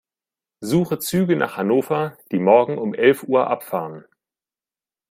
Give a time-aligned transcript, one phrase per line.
[0.61, 4.03] Suche Züge nach Hannover, die morgen um elf Uhr abfahren.